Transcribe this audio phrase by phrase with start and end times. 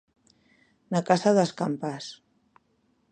[0.91, 2.05] Na Casa das Campás.